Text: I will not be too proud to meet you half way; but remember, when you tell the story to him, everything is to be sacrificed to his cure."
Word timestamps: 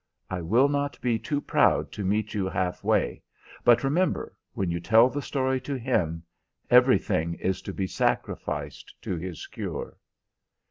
I 0.31 0.41
will 0.41 0.67
not 0.67 0.99
be 0.99 1.19
too 1.19 1.39
proud 1.39 1.91
to 1.91 2.03
meet 2.03 2.33
you 2.33 2.49
half 2.49 2.83
way; 2.83 3.21
but 3.63 3.83
remember, 3.83 4.35
when 4.55 4.71
you 4.71 4.79
tell 4.79 5.09
the 5.09 5.21
story 5.21 5.61
to 5.61 5.75
him, 5.77 6.23
everything 6.71 7.35
is 7.35 7.61
to 7.61 7.71
be 7.71 7.85
sacrificed 7.85 8.95
to 9.03 9.15
his 9.15 9.45
cure." 9.45 9.99